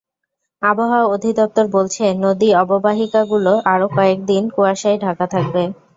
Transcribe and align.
আবহাওয়া 0.61 1.11
অধিদপ্তর 1.15 1.65
বলছে, 1.75 2.03
নদী 2.23 2.49
অববাহিকাগুলো 2.61 3.53
আরও 3.65 3.87
কয়েক 3.97 4.19
দিন 4.25 4.43
কুয়াশায় 4.53 4.97
ঢাকা 5.05 5.25
থাকবে। 5.33 5.63